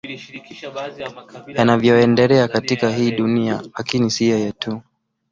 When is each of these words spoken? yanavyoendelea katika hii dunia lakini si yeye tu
yanavyoendelea 1.55 2.47
katika 2.47 2.91
hii 2.91 3.11
dunia 3.11 3.61
lakini 3.77 4.11
si 4.11 4.25
yeye 4.29 4.51
tu 4.51 4.81